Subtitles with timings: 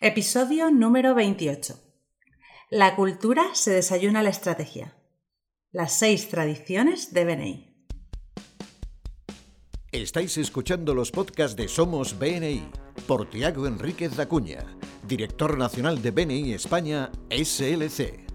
[0.00, 1.78] Episodio número 28.
[2.68, 4.92] La cultura se desayuna la estrategia.
[5.70, 7.88] Las seis tradiciones de BNI.
[9.92, 12.68] Estáis escuchando los podcasts de Somos BNI
[13.06, 14.66] por Tiago Enríquez Dacuña,
[15.06, 18.26] director nacional de BNI España SLC.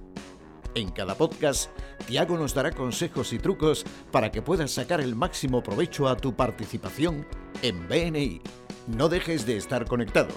[0.76, 1.72] En cada podcast,
[2.08, 3.84] Tiago nos dará consejos y trucos
[4.14, 7.28] para que puedas sacar el máximo provecho a tu participación
[7.62, 8.42] en BNI.
[8.88, 10.30] No dejes de estar conectado.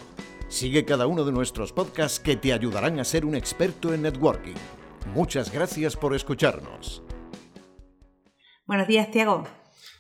[0.52, 4.54] Sigue cada uno de nuestros podcasts que te ayudarán a ser un experto en networking.
[5.14, 7.02] Muchas gracias por escucharnos.
[8.66, 9.44] Buenos días, Tiago.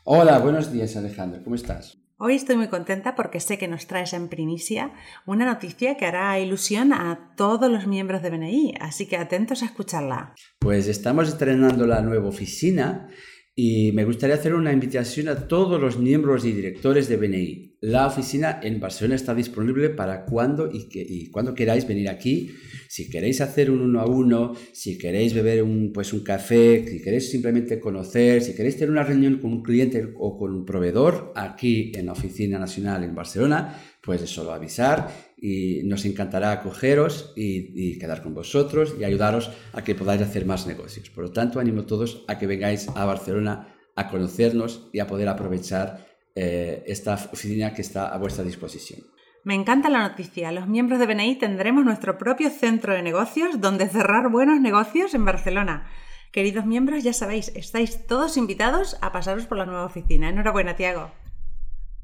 [0.04, 1.96] Hola, buenos días Alejandro, ¿cómo estás?
[2.18, 4.92] Hoy estoy muy contenta porque sé que nos traes en primicia
[5.24, 9.64] una noticia que hará ilusión a todos los miembros de BNI, así que atentos a
[9.64, 10.34] escucharla.
[10.58, 13.08] Pues estamos estrenando la nueva oficina
[13.54, 17.76] y me gustaría hacer una invitación a todos los miembros y directores de BNI.
[17.82, 22.50] La oficina en Barcelona está disponible para cuando y, que, cuando queráis venir aquí.
[22.88, 27.02] Si queréis hacer un uno a uno, si queréis beber un, pues un café, si
[27.02, 31.32] queréis simplemente conocer, si queréis tener una reunión con un cliente o con un proveedor
[31.36, 37.32] aquí en la oficina nacional en Barcelona, pues es solo avisar y nos encantará acogeros
[37.36, 41.08] y, quedar con vosotros y ayudaros a que podáis hacer más negocios.
[41.10, 45.06] Por lo tanto, animo a todos a que vengáis a Barcelona a conocernos y a
[45.06, 49.00] poder aprovechar eh, esta oficina que está a vuestra disposición.
[49.44, 50.52] Me encanta la noticia.
[50.52, 55.24] Los miembros de BNI tendremos nuestro propio centro de negocios donde cerrar buenos negocios en
[55.24, 55.90] Barcelona.
[56.30, 60.28] Queridos miembros, ya sabéis, estáis todos invitados a pasaros por la nueva oficina.
[60.28, 61.10] Enhorabuena, Tiago.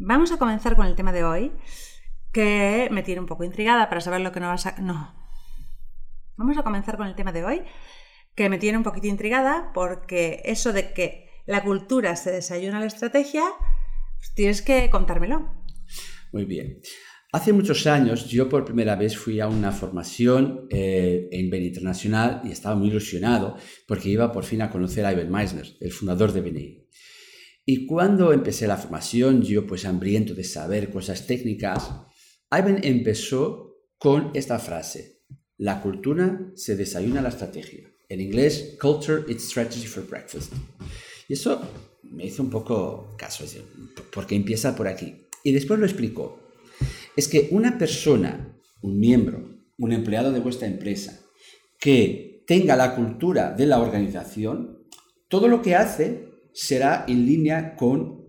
[0.01, 1.53] Vamos a comenzar con el tema de hoy
[2.33, 4.77] que me tiene un poco intrigada para saber lo que no vas a...
[4.81, 5.13] No.
[6.37, 7.63] Vamos a comenzar con el tema de hoy,
[8.37, 12.87] que me tiene un poquito intrigada porque eso de que la cultura se desayuna la
[12.87, 13.43] estrategia,
[14.19, 15.65] pues tienes que contármelo.
[16.33, 16.81] Muy bien.
[17.33, 22.41] Hace muchos años yo por primera vez fui a una formación eh, en BNI Internacional
[22.45, 23.57] y estaba muy ilusionado
[23.89, 26.88] porque iba por fin a conocer a Ivan Meisner, el fundador de BNI.
[27.71, 31.91] Y cuando empecé la formación, yo pues hambriento de saber cosas técnicas,
[32.51, 35.21] Ivan empezó con esta frase,
[35.59, 37.93] la cultura se desayuna la estrategia.
[38.09, 40.51] En inglés, culture is strategy for breakfast.
[41.29, 41.61] Y eso
[42.05, 43.45] me hizo un poco caso,
[44.15, 45.27] porque empieza por aquí.
[45.45, 46.41] Y después lo explicó.
[47.17, 49.47] Es que una persona, un miembro,
[49.77, 51.21] un empleado de vuestra empresa,
[51.79, 54.89] que tenga la cultura de la organización,
[55.29, 56.28] todo lo que hace
[56.61, 58.27] será en línea con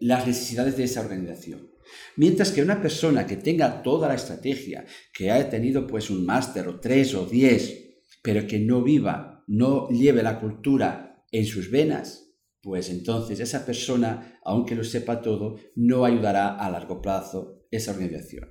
[0.00, 1.70] las necesidades de esa organización.
[2.16, 6.66] Mientras que una persona que tenga toda la estrategia, que haya tenido pues un máster
[6.66, 12.34] o tres o diez, pero que no viva, no lleve la cultura en sus venas,
[12.60, 18.50] pues entonces esa persona, aunque lo sepa todo, no ayudará a largo plazo esa organización.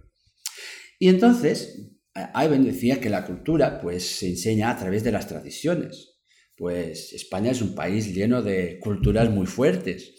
[1.00, 1.92] Y entonces,
[2.34, 6.17] Ivan decía que la cultura pues se enseña a través de las tradiciones.
[6.58, 10.18] Pues España es un país lleno de culturas muy fuertes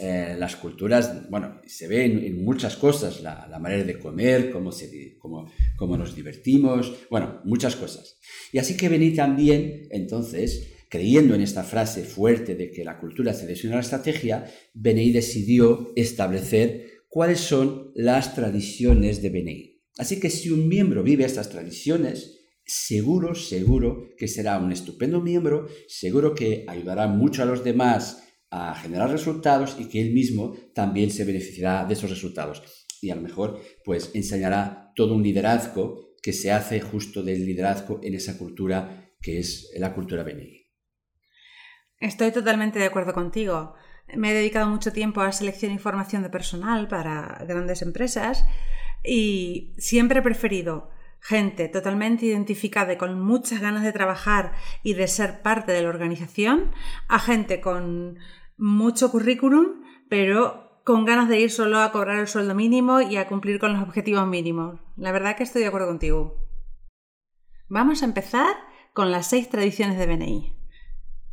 [0.00, 4.70] eh, las culturas, bueno, se ven en, muchas cosas, la, manera de comer, cómo,
[5.98, 8.18] nos divertimos, bueno, muchas cosas.
[8.52, 13.34] Y así que vení también, entonces, creyendo en esta frase fuerte de que la cultura
[13.34, 19.82] se a la estrategia, BNI decidió establecer cuáles son las tradiciones de BNI.
[19.98, 25.68] Así que si un miembro vive estas tradiciones, seguro, seguro que será un estupendo miembro,
[25.88, 31.10] seguro que ayudará mucho a los demás a generar resultados y que él mismo también
[31.10, 32.62] se beneficiará de esos resultados.
[33.00, 37.98] Y a lo mejor, pues enseñará todo un liderazgo que se hace justo del liderazgo
[38.02, 40.62] en esa cultura que es la cultura BNI.
[41.98, 43.74] Estoy totalmente de acuerdo contigo.
[44.14, 48.44] Me he dedicado mucho tiempo a selección y formación de personal para grandes empresas
[49.04, 50.90] y siempre he preferido
[51.22, 54.52] gente totalmente identificada y con muchas ganas de trabajar
[54.82, 56.72] y de ser parte de la organización
[57.06, 58.18] a gente con
[58.56, 63.28] mucho currículum, pero con ganas de ir solo a cobrar el sueldo mínimo y a
[63.28, 64.80] cumplir con los objetivos mínimos.
[64.96, 66.44] La verdad que estoy de acuerdo contigo.
[67.68, 68.56] Vamos a empezar
[68.92, 70.56] con las seis tradiciones de BNI.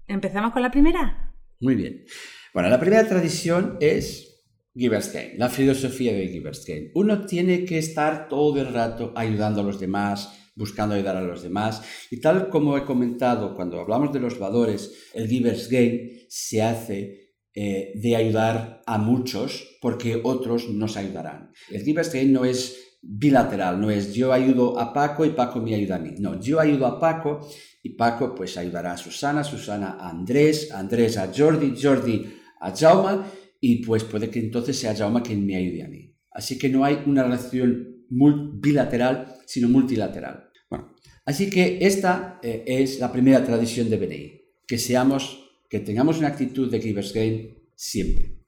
[0.05, 1.33] ¿Empezamos con la primera?
[1.59, 2.05] Muy bien.
[2.53, 4.28] Bueno, la primera tradición es
[4.75, 6.91] Giver's Gain, la filosofía de Giver's Gain.
[6.93, 11.41] Uno tiene que estar todo el rato ayudando a los demás, buscando ayudar a los
[11.41, 11.81] demás.
[12.11, 17.29] Y tal como he comentado cuando hablamos de los valores, el Giver's Gain se hace
[17.55, 21.51] eh, de ayudar a muchos porque otros nos ayudarán.
[21.71, 25.73] El Giver's Gain no es bilateral, no es yo ayudo a Paco y Paco me
[25.73, 26.11] ayuda a mí.
[26.19, 27.39] No, yo ayudo a Paco
[27.81, 33.25] y Paco pues ayudará a Susana, Susana a Andrés, Andrés a Jordi, Jordi a Jauma
[33.59, 36.15] y pues puede que entonces sea Jauma quien me ayude a mí.
[36.31, 40.49] Así que no hay una relación bilateral, sino multilateral.
[40.69, 40.95] Bueno,
[41.25, 46.29] así que esta eh, es la primera tradición de BNI, que seamos, que tengamos una
[46.29, 48.39] actitud de givers gain siempre.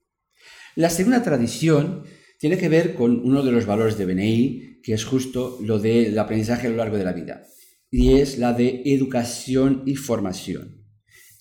[0.75, 2.03] La segunda tradición
[2.39, 6.17] tiene que ver con uno de los valores de BNI, que es justo lo del
[6.17, 7.45] aprendizaje a lo largo de la vida,
[7.89, 10.85] y es la de educación y formación.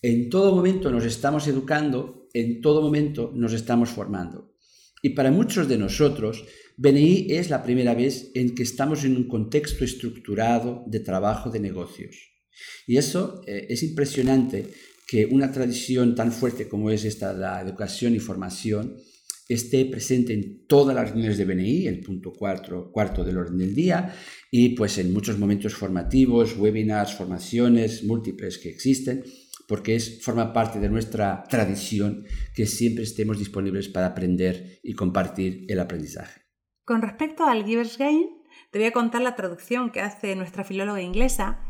[0.01, 4.55] En todo momento nos estamos educando, en todo momento nos estamos formando.
[5.01, 6.45] Y para muchos de nosotros,
[6.77, 11.59] BNI es la primera vez en que estamos en un contexto estructurado de trabajo de
[11.59, 12.31] negocios.
[12.85, 14.67] Y eso eh, es impresionante
[15.07, 18.97] que una tradición tan fuerte como es esta, la educación y formación,
[19.49, 23.75] esté presente en todas las reuniones de BNI, el punto cuarto, cuarto del orden del
[23.75, 24.13] día,
[24.49, 29.23] y pues en muchos momentos formativos, webinars, formaciones múltiples que existen,
[29.71, 35.65] porque es, forma parte de nuestra tradición que siempre estemos disponibles para aprender y compartir
[35.69, 36.41] el aprendizaje.
[36.83, 38.27] Con respecto al Giver's Gain,
[38.71, 41.61] te voy a contar la traducción que hace nuestra filóloga inglesa,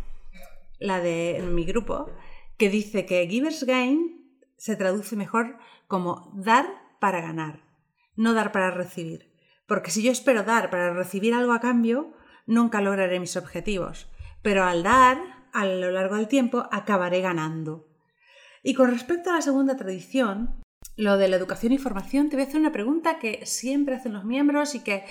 [0.79, 2.09] la de mi grupo,
[2.57, 6.65] que dice que Giver's Gain se traduce mejor como dar
[6.99, 7.71] para ganar
[8.15, 9.31] no dar para recibir.
[9.67, 12.13] Porque si yo espero dar para recibir algo a cambio,
[12.45, 14.09] nunca lograré mis objetivos.
[14.41, 15.17] Pero al dar,
[15.53, 17.87] a lo largo del tiempo, acabaré ganando.
[18.63, 20.61] Y con respecto a la segunda tradición,
[20.95, 24.13] lo de la educación y formación, te voy a hacer una pregunta que siempre hacen
[24.13, 25.03] los miembros y que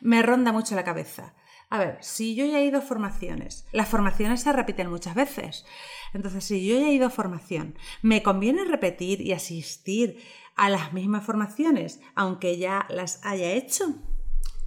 [0.00, 1.34] me ronda mucho la cabeza.
[1.70, 5.66] A ver, si yo ya he ido a formaciones, las formaciones se repiten muchas veces.
[6.14, 10.18] Entonces, si yo ya he ido a formación, ¿me conviene repetir y asistir
[10.58, 13.94] a las mismas formaciones, aunque ya las haya hecho.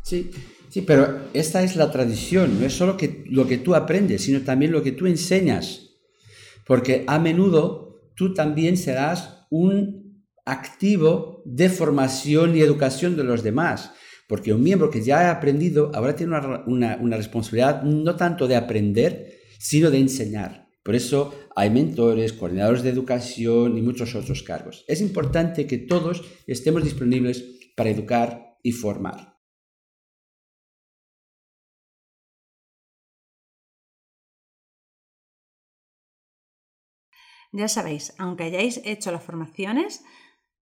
[0.02, 0.32] Sí,
[0.70, 4.42] sí, pero esta es la tradición, no es solo que, lo que tú aprendes, sino
[4.42, 5.90] también lo que tú enseñas.
[6.66, 7.91] Porque a menudo
[8.22, 13.94] tú también serás un activo de formación y educación de los demás.
[14.28, 16.38] Porque un miembro que ya ha aprendido ahora tiene
[16.68, 20.68] una, una responsabilidad no tanto de aprender, sino de enseñar.
[20.84, 24.86] Por eso hay mentores, coordinadores de educación y muchos otros cargos.
[24.88, 27.44] Es importante que todos estemos disponibles
[27.76, 29.31] para educar y formar.
[37.52, 40.04] Ya sabéis, aunque hayáis hecho las formaciones,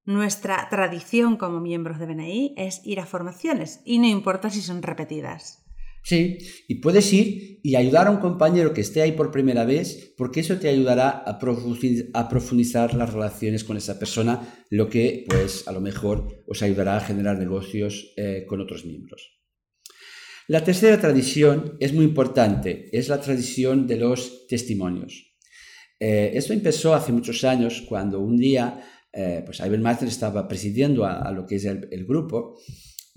[0.06, 4.82] nuestra tradición como miembros de BNI es ir a formaciones y no importa si son
[4.82, 5.66] repetidas.
[6.04, 10.14] Sí, y puedes ir y ayudar a un compañero que esté ahí por primera vez,
[10.18, 15.72] porque eso te ayudará a profundizar, las relaciones con esa persona, lo que pues a
[15.72, 19.40] lo mejor os ayudará a generar negocios eh, con otros miembros.
[20.48, 25.29] La tercera tradición es muy importante, es la tradición de los testimonios.
[26.00, 28.82] Eh, esto empezó hace muchos años cuando un día
[29.12, 32.58] eh, pues Ivan Master estaba presidiendo a, lo que es el grupo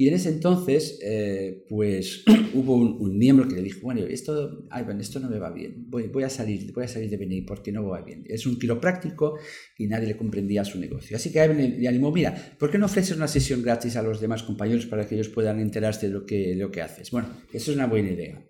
[0.02, 2.24] y en ese entonces, eh, pues
[2.54, 6.08] hubo un, miembro que le dijo, bueno, esto, Ivan, esto no me va bien, voy,
[6.08, 8.24] voy, a salir, voy a salir de BNI porque no va bien.
[8.26, 9.38] Es un quiropráctico
[9.78, 11.16] y nadie le comprendía su negocio.
[11.16, 14.20] Así que Ivan le, animó, mira, ¿por qué no ofreces una sesión gratis a los
[14.20, 17.12] demás compañeros para que ellos puedan enterarse de lo que, lo que haces?
[17.12, 18.44] Bueno, eso es una buena idea.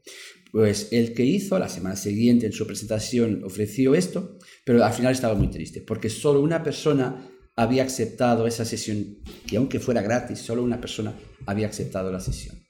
[0.53, 5.13] Pues el que hizo, la semana siguiente en su presentación ofreció esto, pero al final
[5.13, 7.27] estaba muy triste, porque solo una persona
[7.57, 9.17] había aceptado esa sesión,
[9.47, 12.63] que aunque fuera gratis, solo una persona había aceptado la sesión.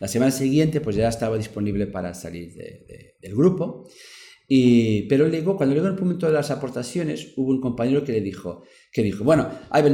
[0.00, 2.54] La semana siguiente, pues ya estaba disponible para salir
[3.20, 3.88] del grupo.
[4.48, 8.20] Y, pero luego, cuando llegó el momento de las aportaciones, hubo un compañero que le
[8.20, 9.48] dijo, que dijo, bueno,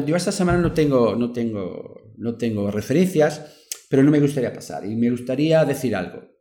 [0.07, 3.43] yo esta semana no tengo, no tengo, no tengo referencias,
[3.91, 6.38] pero no me gustaría pasar y me gustaría decir algo.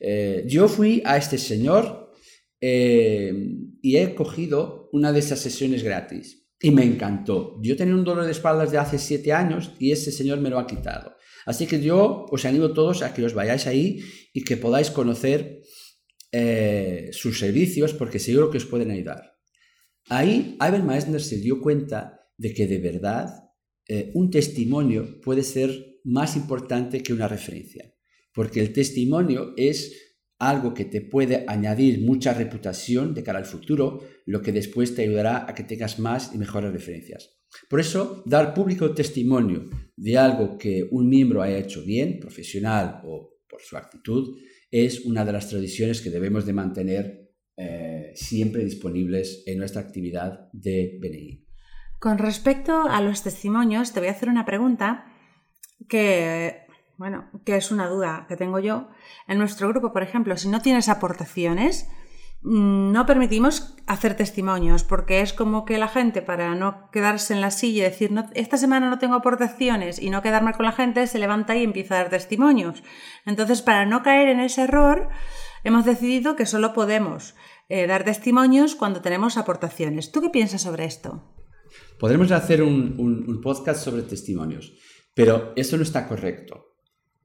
[0.00, 2.12] Eh, yo fui a este señor
[2.60, 3.32] eh,
[3.82, 7.60] y he cogido una de esas sesiones gratis y me encantó.
[7.62, 10.58] Yo tenía un dolor de espaldas de hace siete años y ese señor me lo
[10.58, 11.16] ha quitado.
[11.44, 14.00] Así que yo os animo a todos a que os vayáis ahí
[14.32, 15.62] y que podáis conocer
[16.32, 19.34] eh, sus servicios porque seguro que os pueden ayudar.
[20.08, 23.28] Ahí Ivan Meissner se dio cuenta de que de verdad
[24.14, 27.95] un testimonio puede ser más importante que una referencia,
[28.36, 34.02] porque el testimonio es algo que te puede añadir mucha reputación de cara al futuro,
[34.26, 37.40] lo que después te ayudará a que tengas más y mejores referencias.
[37.70, 43.38] Por eso, dar público testimonio de algo que un miembro haya hecho bien, profesional o
[43.48, 44.36] por su actitud,
[44.70, 50.50] es una de las tradiciones que debemos de mantener eh, siempre disponibles en nuestra actividad
[50.52, 51.46] de BNI.
[51.98, 55.06] Con respecto a los testimonios, te voy a hacer una pregunta
[55.88, 56.65] que
[56.98, 58.88] bueno, que es una duda que tengo yo.
[59.28, 61.88] En nuestro grupo, por ejemplo, si no tienes aportaciones,
[62.42, 67.42] mm, no permitimos hacer testimonios, porque es como que la gente, para no quedarse en
[67.42, 70.72] la silla y decir, esta semana no tengo aportaciones y no quedar mal con la
[70.72, 72.82] gente, se levanta y empieza a dar testimonios.
[73.26, 75.10] Entonces, para no caer en ese error,
[75.64, 77.34] hemos decidido que solo podemos
[77.68, 80.12] eh, dar testimonios cuando tenemos aportaciones.
[80.12, 81.34] ¿Tú qué piensas sobre esto?
[81.98, 84.72] Podremos hacer un podcast sobre testimonios,
[85.14, 86.75] pero eso no está correcto.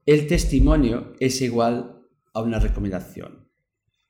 [0.04, 2.02] El testimonio es igual
[2.34, 3.48] a una recomendación.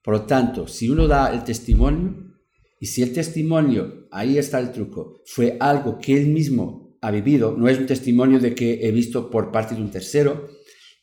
[0.02, 2.32] Por lo tanto, si uno da el testimonio,
[2.80, 7.54] y si el testimonio, ahí está el truco, fue algo que él mismo ha vivido,
[7.56, 10.48] no es un testimonio de que he visto por parte de un tercero,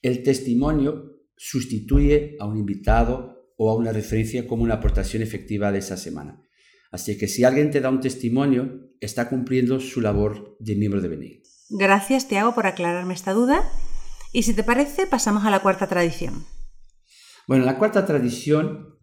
[0.01, 5.79] el testimonio sustituye a un invitado o a una referencia como una aportación efectiva de
[5.79, 6.41] esa semana.
[6.91, 11.09] Así que si alguien te da un testimonio, está cumpliendo su labor de miembro de
[11.09, 11.43] BNI.
[11.69, 13.63] Gracias, Tiago, por aclararme esta duda.
[14.31, 16.45] Y si te parece, pasamos a la cuarta tradición.
[17.47, 18.99] Bueno, la cuarta tradición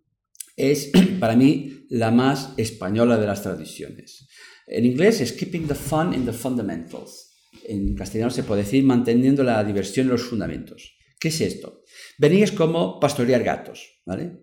[0.56, 0.90] es
[1.20, 4.28] para mí la más española de las tradiciones.
[4.66, 7.32] En inglés es Keeping the Fun in the Fundamentals.
[7.64, 10.96] En castellano se puede decir manteniendo la diversión en los fundamentos.
[11.18, 11.82] ¿Qué es esto?
[12.18, 13.95] Venir es como pastorear gatos.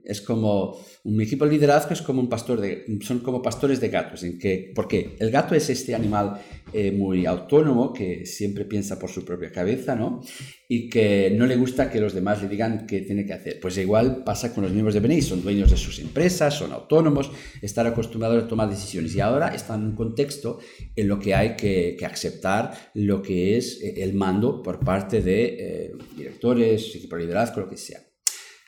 [0.03, 3.87] Es como un equipo de liderazgo es como un pastor de, son como pastores de
[3.87, 6.41] gatos, en que, porque el gato es este animal
[6.73, 10.21] eh, muy autónomo que siempre piensa por su propia cabeza, ¿no?
[10.67, 13.61] Y que no le gusta que los demás le digan qué tiene que hacer.
[13.61, 17.31] Pues igual pasa con los miembros de BNI, son dueños de sus empresas, son autónomos,
[17.61, 20.59] están acostumbrados a tomar decisiones y ahora están en un contexto
[20.93, 25.45] en lo que hay que, aceptar lo que es eh, el mando por parte de
[25.45, 28.01] eh, directores, equipo de liderazgo, lo que sea.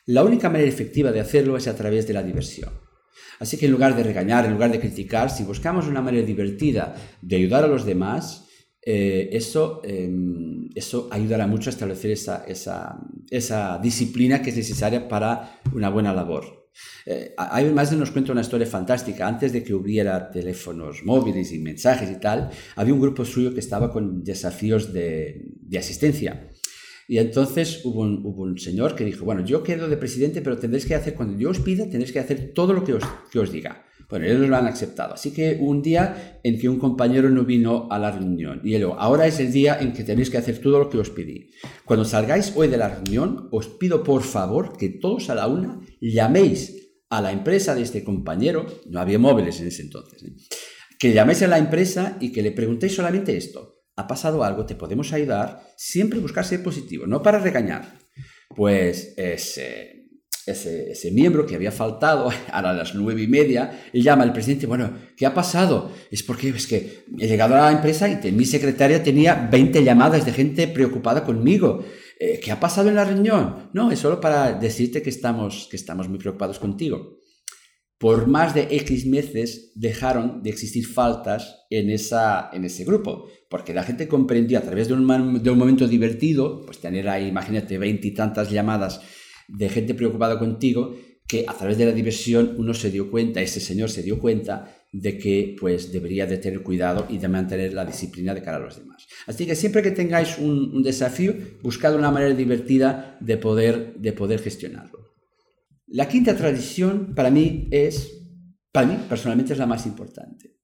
[0.06, 2.70] La única manera efectiva de hacerlo es a través de la diversión.
[3.40, 6.94] Así que en lugar de regañar, en lugar de criticar, si buscamos una manera divertida
[7.20, 8.46] de ayudar a los demás,
[8.82, 15.60] eh, eso, em, eso ayudará mucho a establecer esa, esa, disciplina que es necesaria para
[15.74, 16.70] una buena labor.
[17.04, 19.26] Eh, hay más de nos cuenta una historia fantástica.
[19.26, 23.60] Antes de que hubiera teléfonos móviles y mensajes y tal, había un grupo suyo que
[23.60, 26.52] estaba con desafíos de, de asistencia.
[27.08, 30.94] Y entonces hubo un, señor que dijo, bueno, yo quedo de presidente, pero tendréis que
[30.94, 33.84] hacer, cuando yo os pida, tendréis que hacer todo lo que os, que os diga.
[34.08, 35.14] Bueno, ellos lo han aceptado.
[35.14, 38.86] Así que un día en que un compañero no vino a la reunión y él,
[38.98, 41.50] ahora es el día en que tenéis que hacer todo lo que os pedí.
[41.84, 45.80] Cuando salgáis hoy de la reunión, os pido por favor que todos a la una
[46.00, 46.74] llaméis
[47.08, 50.34] a la empresa de este compañero, no había móviles en ese entonces, ¿eh?
[50.98, 54.74] que llaméis a la empresa y que le preguntéis solamente esto ha pasado algo, te
[54.74, 57.98] podemos ayudar, siempre buscar ser positivo, no para regañar.
[58.54, 60.06] Pues ese,
[60.46, 64.92] ese, miembro que había faltado a las nueve y media, él llama al presidente, bueno,
[65.16, 65.90] ¿qué ha pasado?
[66.10, 70.24] Es porque es que he llegado a la empresa y mi secretaria tenía 20 llamadas
[70.24, 71.84] de gente preocupada conmigo.
[72.18, 73.70] Eh, ¿Qué ha pasado en la reunión?
[73.72, 77.18] No, es solo para decirte que estamos, que estamos muy preocupados contigo
[77.98, 83.72] por más de X meses dejaron de existir faltas en, esa, en ese grupo, porque
[83.72, 87.78] la gente comprendió a través de un, de un momento divertido, pues tener ahí, imagínate,
[87.78, 89.00] veintitantas llamadas
[89.48, 90.94] de gente preocupada contigo,
[91.26, 94.72] que a través de la diversión uno se dio cuenta, ese señor se dio cuenta
[94.92, 98.60] de que pues debería de tener cuidado y de mantener la disciplina de cara a
[98.60, 99.06] los demás.
[99.26, 104.12] Así que siempre que tengáis un, un desafío, buscad una manera divertida de poder, de
[104.12, 105.05] poder gestionarlo.
[105.88, 108.26] La quinta tradición para mí es,
[108.72, 110.56] para mí personalmente es la más importante.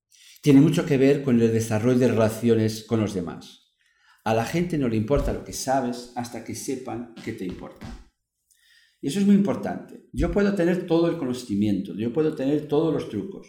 [0.43, 3.73] Tiene mucho que ver con el desarrollo de relaciones con los demás.
[4.25, 7.87] A la gente no le importa lo que sabes hasta que sepan que te importa.
[9.01, 10.09] Y eso es muy importante.
[10.13, 13.47] Yo puedo tener todo el conocimiento, yo puedo tener todos los trucos,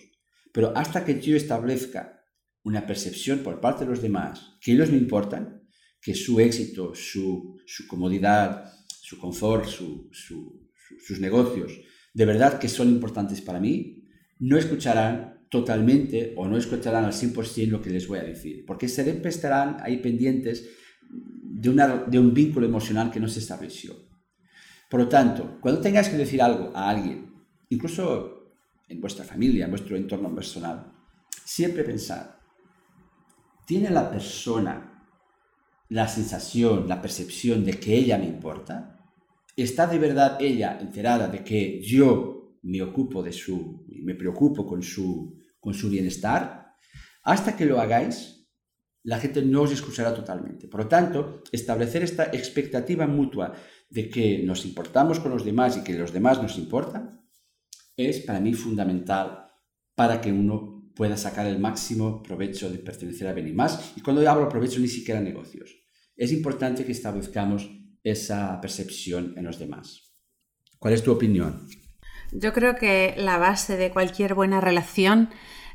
[0.51, 2.23] pero hasta que yo establezca
[2.63, 5.67] una percepción por parte de los demás que ellos me importan,
[6.01, 7.55] que su éxito, su,
[7.87, 10.62] comodidad, su confort, su,
[11.05, 11.71] sus negocios,
[12.13, 14.05] de verdad que son importantes para mí,
[14.39, 18.87] no escucharán totalmente o no escucharán al 100% lo que les voy a decir, porque
[18.87, 20.69] siempre estarán ahí pendientes
[21.09, 23.93] de, una, de un vínculo emocional que no se estableció.
[24.89, 27.33] Por lo tanto, cuando tengáis que decir algo a alguien,
[27.69, 28.55] incluso
[28.87, 30.91] en vuestra familia, en vuestro entorno personal,
[31.45, 32.31] siempre pensad,
[33.65, 34.93] ¿tiene la persona
[35.89, 38.92] la sensación, la percepción de que ella me importa?
[39.55, 44.81] ¿Está de verdad ella enterada de que yo me ocupo de su, me preocupo con
[44.81, 46.75] su, con su bienestar?
[47.23, 48.47] Hasta que lo hagáis,
[49.03, 50.67] la gente no os escuchará totalmente.
[50.67, 53.53] Por lo tanto, establecer esta expectativa mutua
[53.89, 57.21] de que nos importamos con los demás y que los demás nos importan
[57.95, 59.47] es para mí fundamental
[59.95, 63.93] para que uno pueda sacar el máximo provecho de pertenecer a Más.
[63.95, 65.75] Y cuando hablo provecho, ni siquiera negocios.
[66.15, 67.69] Es importante que establezcamos
[68.03, 70.13] esa percepción en los demás.
[70.79, 71.67] ¿Cuál es tu opinión?
[72.31, 75.29] Yo creo que la base de cualquier buena relación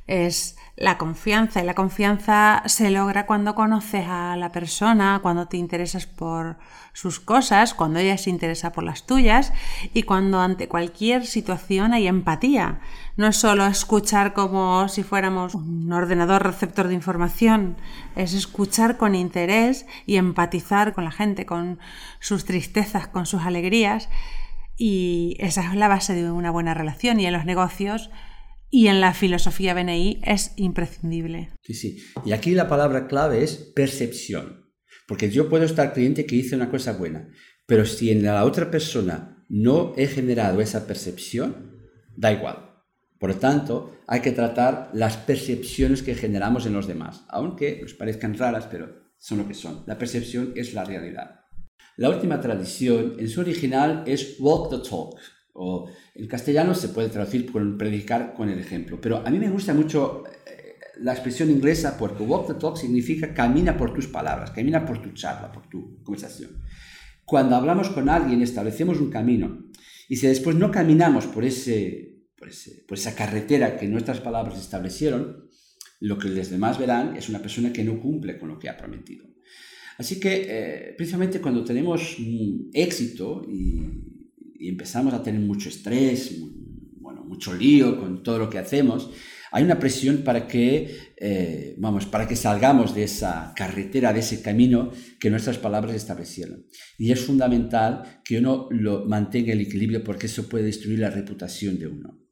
[0.08, 5.56] es la confianza y la confianza se logra cuando conoces a la persona, cuando te
[5.56, 6.56] interesas por
[6.92, 9.52] sus cosas, cuando ella se interesa por las tuyas
[9.92, 12.80] y cuando ante cualquier situación hay empatía.
[13.16, 17.76] No es solo escuchar como si fuéramos un ordenador receptor de información,
[18.16, 21.80] es escuchar con interés y empatizar con la gente, con
[22.20, 24.08] sus tristezas, con sus alegrías
[24.76, 28.10] y esa es la base de una buena relación y en los negocios
[28.70, 31.50] y en la filosofía BNI es imprescindible.
[31.62, 32.04] Sí, sí.
[32.24, 34.72] Y aquí la palabra clave es percepción.
[35.06, 37.28] Porque yo puedo estar cliente que hice una cosa buena,
[37.66, 41.78] pero si en la otra persona no he generado esa percepción,
[42.14, 42.68] da igual.
[43.18, 47.94] Por lo tanto, hay que tratar las percepciones que generamos en los demás, aunque nos
[47.94, 49.82] parezcan raras, pero son lo que son.
[49.86, 51.40] La percepción es la realidad.
[51.96, 55.18] La última tradición, en su original, es walk the talk,
[55.58, 59.00] o en castellano se puede traducir con predicar con el ejemplo.
[59.00, 63.34] Pero a mí me gusta mucho eh, la expresión inglesa porque walk the talk significa
[63.34, 66.62] camina por tus palabras, camina por tu charla, por tu conversación.
[67.24, 69.66] Cuando hablamos con alguien establecemos un camino
[70.08, 74.58] y si después no caminamos por, ese, por, ese, por esa carretera que nuestras palabras
[74.58, 75.48] establecieron,
[76.00, 78.76] lo que los demás verán es una persona que no cumple con lo que ha
[78.76, 79.26] prometido.
[79.98, 82.16] Así que eh, precisamente cuando tenemos
[82.72, 84.17] éxito y
[84.58, 86.36] y empezamos a tener mucho estrés,
[87.00, 89.10] bueno, mucho lío con todo lo que hacemos,
[89.50, 94.42] hay una presión para que, eh, vamos, para que salgamos de esa carretera, de ese
[94.42, 96.66] camino que nuestras palabras establecieron.
[96.98, 101.78] Y es fundamental que uno lo mantenga el equilibrio porque eso puede destruir la reputación
[101.78, 102.27] de uno.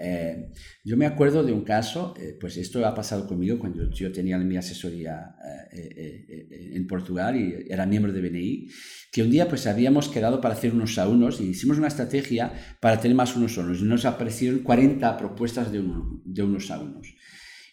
[0.00, 0.52] Eh,
[0.84, 4.38] yo me acuerdo de un caso, eh, pues esto ha pasado conmigo cuando yo tenía
[4.38, 5.34] mi asesoría
[5.72, 8.68] eh, en Portugal y era miembro de BNI,
[9.10, 12.52] que un día pues habíamos quedado para hacer unos a unos y hicimos una estrategia
[12.80, 15.82] para tener más unos a unos y nos aparecieron 40 propuestas de,
[16.24, 17.14] de unos a unos.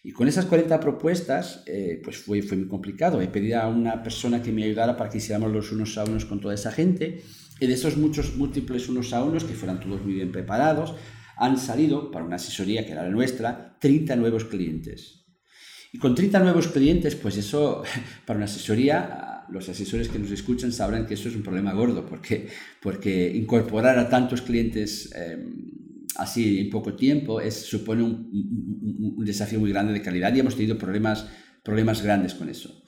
[0.02, 1.64] Y con esas 40 propuestas,
[2.04, 3.20] pues fue, fue muy complicado.
[3.20, 6.24] He pedido a una persona que me ayudara para que hiciéramos los unos a unos
[6.24, 7.22] con toda esa gente.
[7.58, 10.94] Y de esos muchos múltiples unos a unos, que fueran todos muy bien preparados,
[11.36, 15.26] han salido, para una asesoría que era la nuestra, 30 nuevos clientes.
[15.92, 17.82] Y con 30 nuevos clientes, pues eso,
[18.26, 22.04] para una asesoría, los asesores que nos escuchan sabrán que eso es un problema gordo,
[22.06, 22.48] porque,
[22.82, 25.76] porque incorporar a tantos clientes em,
[26.16, 30.56] así en poco tiempo es, supone un, un, desafío muy grande de calidad y hemos
[30.56, 31.28] tenido problemas,
[31.62, 32.82] problemas grandes con eso.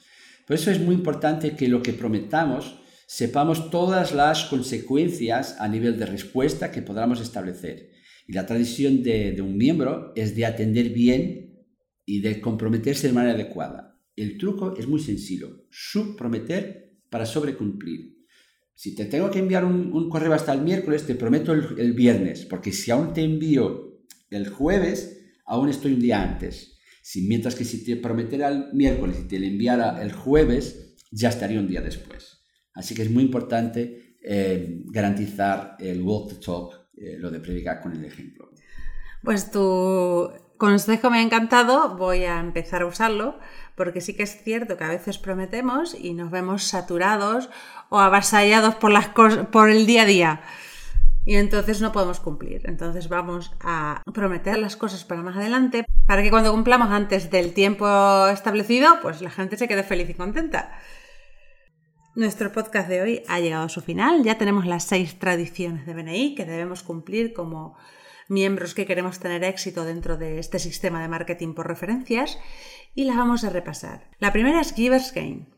[0.45, 5.97] Por eso es muy importante que lo que prometamos sepamos todas las consecuencias a nivel
[5.97, 7.88] de respuesta que podamos establecer.
[8.29, 11.65] Y la tradición de, un miembro es de atender bien
[12.05, 13.99] y de comprometerse de manera adecuada.
[14.15, 18.19] El truco es muy sencillo, subprometer para sobrecumplir.
[18.75, 22.71] Si te tengo que enviar un, correo hasta el miércoles, te prometo el, viernes, porque
[22.71, 26.77] si aún te envío el jueves, aún estoy un día antes.
[27.01, 31.29] Si, mientras que si te prometiera el miércoles y te lo enviara el jueves, ya
[31.29, 32.43] estaría un día después.
[32.75, 37.81] Así que es muy importante eh, garantizar el walk the talk eh, lo de predicar
[37.81, 38.49] con el ejemplo.
[39.23, 43.39] Pues tu consejo me ha encantado, voy a empezar a usarlo,
[43.75, 47.49] porque sí que es cierto que a veces prometemos y nos vemos saturados
[47.89, 50.41] o avasallados por, las por el día a día.
[51.25, 52.61] Y entonces no podemos cumplir.
[52.65, 57.53] Entonces vamos a prometer las cosas para más adelante, para que cuando cumplamos antes del
[57.53, 60.71] tiempo establecido, pues la gente se quede feliz y contenta.
[62.15, 64.23] Nuestro podcast de hoy ha llegado a su final.
[64.23, 67.77] Ya tenemos las seis tradiciones de BNI que debemos cumplir como
[68.27, 72.39] miembros que queremos tener éxito dentro de este sistema de marketing por referencias
[72.95, 74.09] y las vamos a repasar.
[74.17, 75.53] La primera es Givers Gain.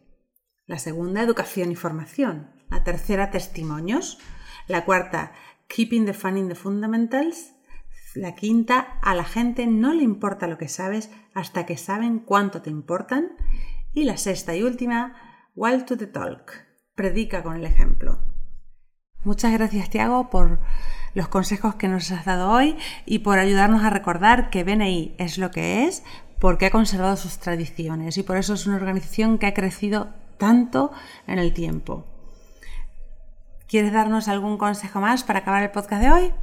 [0.65, 2.51] La segunda, educación y formación.
[2.69, 4.19] La tercera, testimonios.
[4.67, 5.31] La cuarta,
[5.67, 7.53] Keeping defining the fundamentals.
[8.13, 12.61] La quinta, a la gente no le importa lo que sabes hasta que saben cuánto
[12.61, 13.37] te importan.
[13.93, 16.53] Y la sexta y última, Wild to the Talk.
[16.95, 18.19] Predica con el ejemplo.
[19.25, 20.59] Muchas gracias, Tiago, por
[21.13, 25.37] los consejos que nos has dado hoy y por ayudarnos a recordar que BNI es
[25.37, 26.03] lo que es
[26.39, 30.91] porque ha conservado sus tradiciones y por eso es una organización que ha crecido tanto
[31.27, 32.05] en el tiempo.
[33.67, 36.33] ¿Quieres darnos algún consejo más para acabar el podcast de hoy?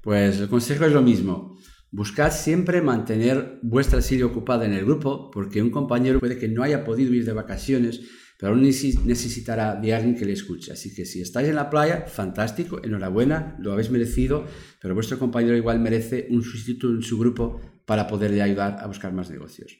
[0.00, 1.58] Pues el consejo es lo mismo.
[1.90, 6.62] Buscad siempre mantener vuestra silla ocupada en el grupo porque un compañero puede que no
[6.62, 10.72] haya podido ir de vacaciones pero aún necesitará de alguien que le escuche.
[10.72, 14.46] Así que si estáis en la playa, fantástico, enhorabuena, lo habéis merecido,
[14.80, 19.12] pero vuestro compañero igual merece un sustituto en su grupo para poderle ayudar a buscar
[19.12, 19.78] más negocios.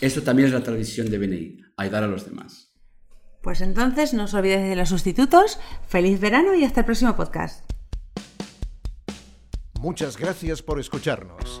[0.00, 2.72] Eso también es la tradición de BNI, ayudar a los demás.
[3.42, 7.64] Pues entonces no os olvidéis de los sustitutos, feliz verano y hasta el próximo podcast.
[9.78, 11.60] Muchas gracias por escucharnos.